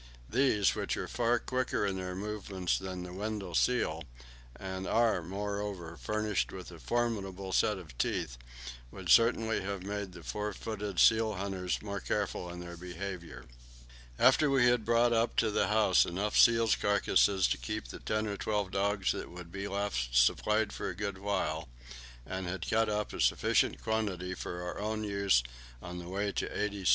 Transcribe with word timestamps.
These, 0.27 0.73
which 0.73 0.97
are 0.97 1.07
far 1.07 1.37
quicker 1.37 1.85
in 1.85 1.95
their 1.97 2.15
movements 2.15 2.79
than 2.79 3.03
the 3.03 3.13
Weddell 3.13 3.53
seal, 3.53 4.03
and 4.55 4.87
are, 4.87 5.21
moreover, 5.21 5.95
furnished 5.95 6.51
with 6.51 6.71
a 6.71 6.79
formidable 6.79 7.53
set 7.53 7.77
of 7.77 7.95
teeth, 7.99 8.39
would 8.89 9.09
certainly 9.09 9.61
have 9.61 9.83
made 9.83 10.13
the 10.13 10.23
four 10.23 10.53
footed 10.53 10.99
seal 10.99 11.35
hunters 11.35 11.83
more 11.83 11.99
careful 11.99 12.49
in 12.49 12.61
their 12.61 12.77
behaviour. 12.77 13.45
After 14.17 14.49
we 14.49 14.65
had 14.65 14.85
brought 14.85 15.13
up 15.13 15.35
to 15.35 15.51
the 15.51 15.67
house 15.67 16.03
enough 16.03 16.35
seals' 16.35 16.75
carcasses 16.75 17.47
to 17.49 17.59
keep 17.59 17.89
the 17.89 17.99
ten 17.99 18.25
or 18.25 18.37
twelve 18.37 18.71
dogs 18.71 19.11
that 19.11 19.29
would 19.29 19.51
be 19.51 19.67
left 19.67 20.15
supplied 20.15 20.73
for 20.73 20.89
a 20.89 20.95
good 20.95 21.19
while, 21.19 21.69
and 22.25 22.47
had 22.47 22.67
cut 22.67 22.89
up 22.89 23.13
a 23.13 23.21
sufficient 23.21 23.83
quantity 23.83 24.33
for 24.33 24.63
our 24.63 24.79
own 24.79 25.03
use 25.03 25.43
on 25.79 25.99
the 25.99 26.09
way 26.09 26.31
to 26.31 26.47
80° 26.49 26.81
S. 26.81 26.89